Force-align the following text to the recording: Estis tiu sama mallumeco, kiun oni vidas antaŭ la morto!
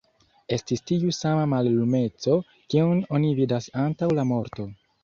Estis 0.55 0.81
tiu 0.91 1.13
sama 1.17 1.43
mallumeco, 1.53 2.41
kiun 2.75 3.07
oni 3.21 3.35
vidas 3.43 3.71
antaŭ 3.87 4.15
la 4.21 4.31
morto! 4.35 4.73